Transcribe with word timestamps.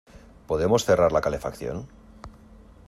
¿Podemos 0.47 0.83
cerrar 0.83 1.11
la 1.11 1.21
calefacción? 1.21 1.77